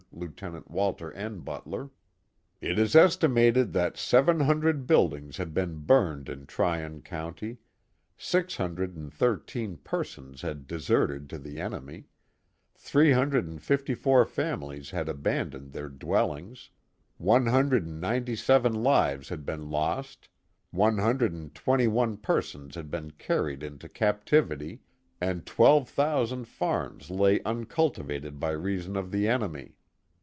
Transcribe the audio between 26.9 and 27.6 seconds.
lay